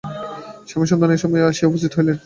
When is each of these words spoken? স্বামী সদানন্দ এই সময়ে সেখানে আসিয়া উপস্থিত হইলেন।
স্বামী 0.69 0.85
সদানন্দ 0.89 1.13
এই 1.15 1.19
সময়ে 1.23 1.39
সেখানে 1.39 1.49
আসিয়া 1.51 1.69
উপস্থিত 1.69 1.91
হইলেন। 1.97 2.17